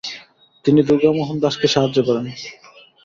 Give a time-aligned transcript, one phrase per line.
[0.65, 2.25] তিনি দুৰ্গামোহন দাশকে সাহায্য করেন।